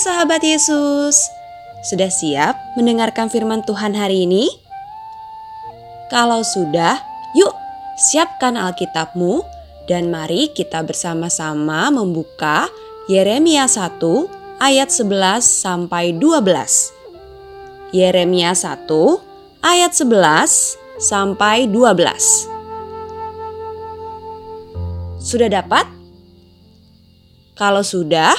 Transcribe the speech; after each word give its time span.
Sahabat 0.00 0.40
Yesus, 0.40 1.28
sudah 1.84 2.08
siap 2.08 2.56
mendengarkan 2.72 3.28
firman 3.28 3.60
Tuhan 3.68 3.92
hari 3.92 4.24
ini? 4.24 4.48
Kalau 6.08 6.40
sudah, 6.40 6.96
yuk 7.36 7.52
siapkan 8.08 8.56
Alkitabmu 8.56 9.44
dan 9.92 10.08
mari 10.08 10.48
kita 10.56 10.80
bersama-sama 10.88 11.92
membuka 11.92 12.72
Yeremia 13.12 13.68
1 13.68 14.00
ayat 14.64 14.88
11 14.88 15.44
sampai 15.44 16.16
12. 16.16 17.92
Yeremia 17.92 18.56
1 18.56 18.88
ayat 19.60 19.92
11 19.92 20.80
sampai 20.96 21.68
12. 21.68 22.48
Sudah 25.20 25.52
dapat? 25.52 25.84
Kalau 27.52 27.84
sudah, 27.84 28.32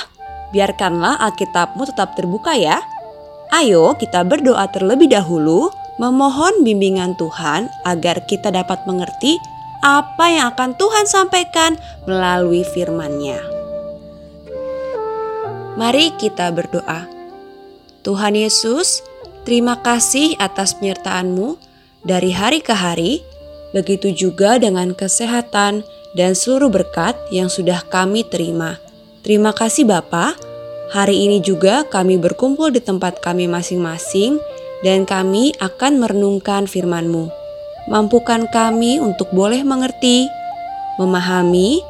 biarkanlah 0.52 1.20
Alkitabmu 1.20 1.88
tetap 1.88 2.16
terbuka 2.16 2.56
ya. 2.56 2.80
Ayo 3.52 3.96
kita 4.00 4.24
berdoa 4.24 4.64
terlebih 4.72 5.12
dahulu 5.12 5.72
memohon 6.00 6.64
bimbingan 6.64 7.20
Tuhan 7.20 7.68
agar 7.84 8.24
kita 8.24 8.48
dapat 8.54 8.80
mengerti 8.88 9.36
apa 9.82 10.26
yang 10.30 10.46
akan 10.56 10.78
Tuhan 10.78 11.06
sampaikan 11.10 11.76
melalui 12.06 12.64
firman-Nya. 12.64 13.42
Mari 15.76 16.14
kita 16.22 16.54
berdoa. 16.54 17.10
Tuhan 18.06 18.38
Yesus, 18.38 19.02
terima 19.44 19.80
kasih 19.82 20.38
atas 20.38 20.78
penyertaan-Mu 20.78 21.58
dari 22.06 22.34
hari 22.34 22.62
ke 22.62 22.74
hari, 22.74 23.22
begitu 23.74 24.14
juga 24.14 24.58
dengan 24.62 24.94
kesehatan 24.94 25.86
dan 26.18 26.32
seluruh 26.36 26.70
berkat 26.70 27.18
yang 27.30 27.48
sudah 27.48 27.82
kami 27.88 28.26
terima. 28.26 28.78
Terima 29.22 29.54
kasih 29.54 29.86
Bapa. 29.86 30.34
Hari 30.90 31.30
ini 31.30 31.46
juga 31.46 31.86
kami 31.86 32.18
berkumpul 32.18 32.74
di 32.74 32.82
tempat 32.82 33.22
kami 33.22 33.46
masing-masing 33.46 34.42
dan 34.82 35.06
kami 35.06 35.54
akan 35.62 36.02
merenungkan 36.02 36.66
firman-Mu. 36.66 37.30
Mampukan 37.86 38.50
kami 38.50 38.98
untuk 38.98 39.30
boleh 39.30 39.62
mengerti, 39.62 40.26
memahami, 40.98 41.86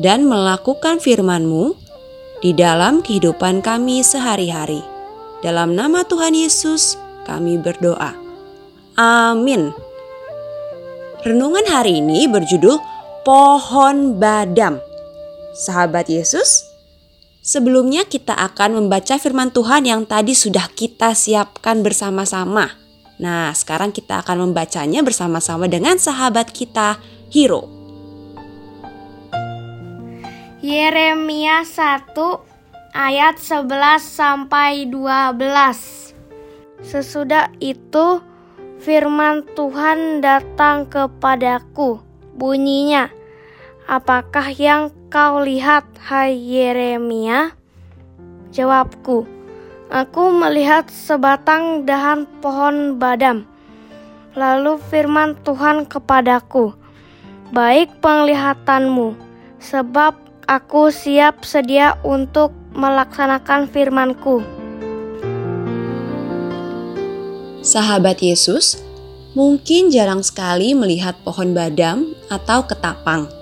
dan 0.00 0.24
melakukan 0.24 1.04
firman-Mu 1.04 1.76
di 2.40 2.56
dalam 2.56 3.04
kehidupan 3.04 3.60
kami 3.60 4.00
sehari-hari. 4.00 4.80
Dalam 5.44 5.76
nama 5.76 6.00
Tuhan 6.08 6.32
Yesus, 6.32 6.96
kami 7.28 7.60
berdoa. 7.60 8.16
Amin. 8.96 9.76
Renungan 11.20 11.68
hari 11.68 12.00
ini 12.00 12.24
berjudul 12.24 12.80
Pohon 13.20 14.16
Badam. 14.16 14.80
Sahabat 15.52 16.08
Yesus, 16.08 16.69
Sebelumnya 17.40 18.04
kita 18.04 18.36
akan 18.36 18.84
membaca 18.84 19.16
firman 19.16 19.48
Tuhan 19.48 19.88
yang 19.88 20.04
tadi 20.04 20.36
sudah 20.36 20.68
kita 20.76 21.16
siapkan 21.16 21.80
bersama-sama. 21.80 22.68
Nah, 23.16 23.56
sekarang 23.56 23.96
kita 23.96 24.20
akan 24.20 24.44
membacanya 24.44 25.00
bersama-sama 25.00 25.64
dengan 25.64 25.96
sahabat 25.96 26.52
kita, 26.52 27.00
Hiro. 27.32 27.64
Yeremia 30.60 31.64
1 31.64 32.12
ayat 32.92 33.40
11 33.40 34.04
sampai 34.04 34.84
12. 34.84 36.12
Sesudah 36.84 37.48
itu 37.56 38.20
firman 38.84 39.48
Tuhan 39.56 40.20
datang 40.20 40.84
kepadaku. 40.92 42.04
Bunyinya, 42.36 43.08
apakah 43.90 44.54
yang 44.54 44.94
kau 45.10 45.42
lihat, 45.42 45.82
hai 46.06 46.38
Yeremia? 46.38 47.58
Jawabku, 48.54 49.26
aku 49.90 50.22
melihat 50.30 50.86
sebatang 50.86 51.82
dahan 51.82 52.30
pohon 52.38 53.02
badam. 53.02 53.50
Lalu 54.38 54.78
firman 54.78 55.34
Tuhan 55.42 55.90
kepadaku, 55.90 56.70
baik 57.50 57.98
penglihatanmu, 57.98 59.18
sebab 59.58 60.14
aku 60.46 60.94
siap 60.94 61.42
sedia 61.42 61.98
untuk 62.06 62.54
melaksanakan 62.70 63.66
firmanku. 63.66 64.46
Sahabat 67.66 68.22
Yesus, 68.22 68.78
mungkin 69.34 69.90
jarang 69.90 70.22
sekali 70.22 70.78
melihat 70.78 71.18
pohon 71.26 71.50
badam 71.50 72.14
atau 72.30 72.62
ketapang 72.62 73.39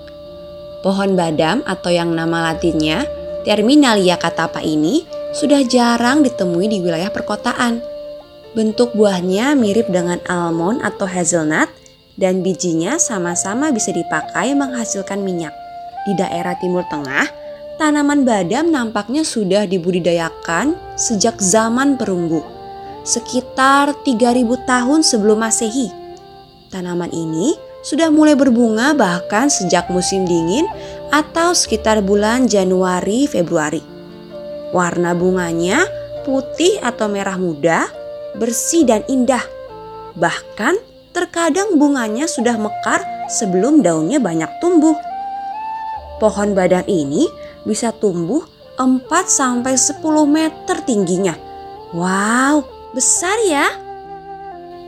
Pohon 0.79 1.19
badam 1.19 1.59
atau 1.67 1.91
yang 1.91 2.15
nama 2.15 2.51
latinnya 2.51 3.03
Terminalia 3.47 4.19
catapa 4.19 4.59
ini 4.59 5.07
sudah 5.31 5.63
jarang 5.63 6.21
ditemui 6.21 6.67
di 6.67 6.83
wilayah 6.83 7.07
perkotaan. 7.07 7.79
Bentuk 8.51 8.91
buahnya 8.93 9.55
mirip 9.55 9.87
dengan 9.87 10.19
almond 10.27 10.83
atau 10.83 11.07
hazelnut 11.07 11.71
dan 12.19 12.43
bijinya 12.43 12.99
sama-sama 12.99 13.71
bisa 13.71 13.95
dipakai 13.95 14.51
menghasilkan 14.53 15.23
minyak. 15.23 15.55
Di 16.03 16.19
daerah 16.19 16.57
Timur 16.59 16.83
Tengah, 16.91 17.31
tanaman 17.79 18.27
badam 18.27 18.75
nampaknya 18.75 19.23
sudah 19.23 19.63
dibudidayakan 19.63 20.75
sejak 20.99 21.39
zaman 21.39 21.95
perunggu, 21.95 22.43
sekitar 23.07 23.95
3000 24.03 24.45
tahun 24.67 24.99
sebelum 24.99 25.39
Masehi. 25.39 25.87
Tanaman 26.67 27.09
ini 27.15 27.55
sudah 27.89 28.13
mulai 28.13 28.37
berbunga 28.37 28.93
bahkan 28.93 29.49
sejak 29.49 29.89
musim 29.89 30.29
dingin 30.29 30.69
atau 31.09 31.57
sekitar 31.57 32.05
bulan 32.05 32.45
Januari 32.45 33.25
Februari. 33.25 33.81
Warna 34.69 35.17
bunganya 35.17 35.89
putih 36.21 36.77
atau 36.85 37.09
merah 37.09 37.41
muda, 37.41 37.89
bersih 38.37 38.85
dan 38.85 39.01
indah. 39.09 39.41
Bahkan 40.13 40.77
terkadang 41.17 41.81
bunganya 41.81 42.29
sudah 42.29 42.61
mekar 42.61 43.01
sebelum 43.25 43.81
daunnya 43.81 44.21
banyak 44.21 44.61
tumbuh. 44.61 44.93
Pohon 46.21 46.53
badan 46.53 46.85
ini 46.85 47.25
bisa 47.65 47.89
tumbuh 47.89 48.45
4 48.77 49.09
sampai 49.25 49.73
10 49.73 49.97
meter 50.29 50.77
tingginya. 50.85 51.33
Wow, 51.89 52.69
besar 52.93 53.33
ya. 53.49 53.65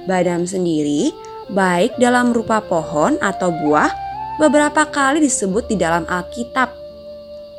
Badam 0.05 0.45
sendiri 0.45 1.09
baik 1.51 1.99
dalam 1.99 2.31
rupa 2.31 2.63
pohon 2.63 3.19
atau 3.19 3.51
buah, 3.51 3.91
beberapa 4.39 4.87
kali 4.87 5.19
disebut 5.19 5.67
di 5.67 5.75
dalam 5.75 6.07
Alkitab. 6.07 6.71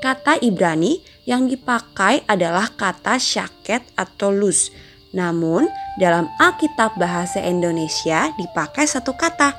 Kata 0.00 0.40
Ibrani 0.40 0.98
yang 1.28 1.46
dipakai 1.46 2.26
adalah 2.26 2.72
kata 2.74 3.20
syaket 3.20 3.84
atau 3.94 4.34
lus. 4.34 4.72
Namun 5.12 5.68
dalam 6.00 6.26
Alkitab 6.40 6.96
bahasa 6.96 7.38
Indonesia 7.44 8.32
dipakai 8.40 8.88
satu 8.88 9.12
kata, 9.12 9.54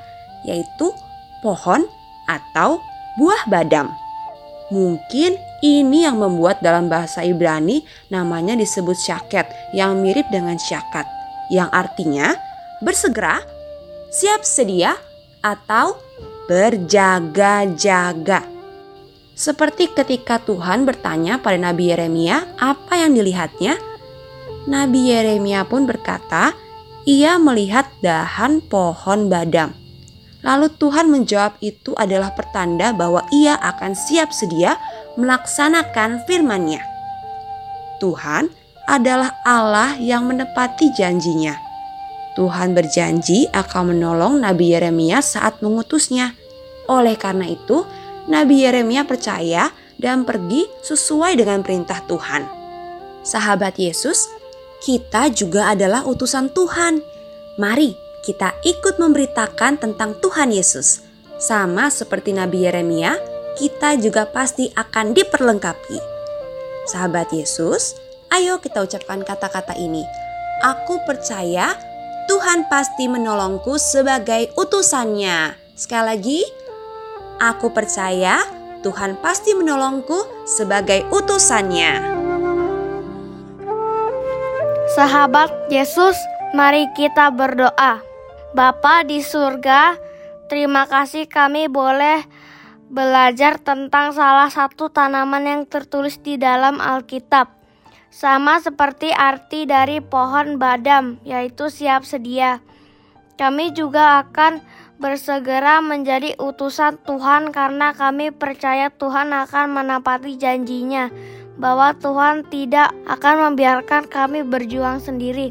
yaitu 0.50 0.92
pohon 1.46 1.86
atau 2.26 2.82
buah 3.22 3.48
badam. 3.48 3.94
Mungkin 4.74 5.38
ini 5.62 6.04
yang 6.10 6.18
membuat 6.18 6.60
dalam 6.66 6.90
bahasa 6.90 7.22
Ibrani 7.22 7.86
namanya 8.10 8.58
disebut 8.58 8.98
syaket 8.98 9.46
yang 9.72 10.02
mirip 10.02 10.26
dengan 10.34 10.58
syakat, 10.58 11.06
yang 11.54 11.70
artinya 11.70 12.34
bersegera 12.82 13.53
siap 14.14 14.46
sedia, 14.46 14.94
atau 15.42 15.98
berjaga-jaga. 16.46 18.46
Seperti 19.34 19.90
ketika 19.90 20.38
Tuhan 20.38 20.86
bertanya 20.86 21.42
pada 21.42 21.58
Nabi 21.58 21.90
Yeremia 21.90 22.46
apa 22.62 23.02
yang 23.02 23.18
dilihatnya, 23.18 23.82
Nabi 24.70 25.10
Yeremia 25.10 25.66
pun 25.66 25.90
berkata, 25.90 26.54
ia 27.10 27.42
melihat 27.42 27.90
dahan 28.00 28.62
pohon 28.62 29.28
badam. 29.28 29.74
Lalu 30.46 30.70
Tuhan 30.78 31.10
menjawab 31.10 31.58
itu 31.60 31.98
adalah 31.98 32.32
pertanda 32.38 32.94
bahwa 32.94 33.26
ia 33.34 33.58
akan 33.58 33.98
siap 33.98 34.30
sedia 34.30 34.78
melaksanakan 35.18 36.22
firman-Nya. 36.30 36.86
Tuhan 37.98 38.54
adalah 38.86 39.34
Allah 39.48 39.96
yang 39.98 40.28
menepati 40.28 40.92
janjinya. 40.94 41.73
Tuhan 42.34 42.74
berjanji 42.74 43.46
akan 43.54 43.94
menolong 43.94 44.42
Nabi 44.42 44.74
Yeremia 44.74 45.22
saat 45.22 45.62
mengutusnya. 45.62 46.34
Oleh 46.90 47.14
karena 47.14 47.46
itu, 47.46 47.86
Nabi 48.26 48.66
Yeremia 48.66 49.06
percaya 49.06 49.70
dan 50.02 50.26
pergi 50.26 50.66
sesuai 50.82 51.38
dengan 51.38 51.62
perintah 51.62 52.02
Tuhan. 52.10 52.44
Sahabat 53.24 53.78
Yesus, 53.78 54.28
kita 54.84 55.32
juga 55.32 55.72
adalah 55.72 56.04
utusan 56.04 56.52
Tuhan. 56.52 57.00
Mari 57.62 57.96
kita 58.26 58.56
ikut 58.66 58.98
memberitakan 58.98 59.78
tentang 59.80 60.18
Tuhan 60.20 60.50
Yesus. 60.52 61.06
Sama 61.38 61.92
seperti 61.94 62.34
Nabi 62.34 62.66
Yeremia, 62.66 63.20
kita 63.60 64.00
juga 64.00 64.26
pasti 64.26 64.74
akan 64.74 65.14
diperlengkapi. 65.14 65.98
Sahabat 66.90 67.32
Yesus, 67.32 67.96
ayo 68.34 68.58
kita 68.60 68.84
ucapkan 68.84 69.22
kata-kata 69.22 69.78
ini. 69.78 70.04
Aku 70.64 71.00
percaya 71.04 71.76
Tuhan 72.24 72.72
pasti 72.72 73.12
menolongku 73.12 73.76
sebagai 73.76 74.56
utusannya. 74.56 75.60
Sekali 75.76 76.06
lagi, 76.08 76.40
aku 77.44 77.76
percaya 77.76 78.40
Tuhan 78.80 79.20
pasti 79.20 79.52
menolongku 79.52 80.48
sebagai 80.48 81.04
utusannya. 81.12 82.16
Sahabat 84.94 85.68
Yesus, 85.68 86.16
mari 86.56 86.88
kita 86.96 87.28
berdoa. 87.34 88.00
Bapa 88.54 89.02
di 89.04 89.20
surga, 89.20 89.98
terima 90.48 90.86
kasih 90.86 91.26
kami 91.26 91.68
boleh 91.68 92.22
belajar 92.94 93.58
tentang 93.58 94.14
salah 94.14 94.54
satu 94.54 94.94
tanaman 94.94 95.44
yang 95.44 95.62
tertulis 95.66 96.22
di 96.22 96.38
dalam 96.38 96.78
Alkitab. 96.78 97.63
Sama 98.14 98.62
seperti 98.62 99.10
arti 99.10 99.66
dari 99.66 99.98
pohon 99.98 100.62
badam, 100.62 101.18
yaitu 101.26 101.74
siap 101.74 102.06
sedia. 102.06 102.62
Kami 103.42 103.74
juga 103.74 104.22
akan 104.22 104.62
bersegera 105.02 105.82
menjadi 105.82 106.38
utusan 106.38 107.02
Tuhan 107.02 107.50
karena 107.50 107.98
kami 107.98 108.30
percaya 108.30 108.94
Tuhan 108.94 109.34
akan 109.34 109.66
menepati 109.74 110.38
janjinya 110.38 111.10
bahwa 111.58 111.98
Tuhan 111.98 112.46
tidak 112.54 112.94
akan 113.10 113.50
membiarkan 113.50 114.06
kami 114.06 114.46
berjuang 114.46 115.02
sendiri. 115.02 115.50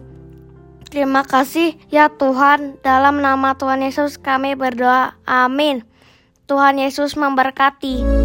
Terima 0.86 1.26
kasih 1.26 1.74
ya 1.90 2.14
Tuhan, 2.14 2.78
dalam 2.86 3.18
nama 3.18 3.58
Tuhan 3.58 3.82
Yesus 3.82 4.22
kami 4.22 4.54
berdoa. 4.54 5.18
Amin. 5.26 5.82
Tuhan 6.46 6.78
Yesus 6.78 7.18
memberkati. 7.18 8.21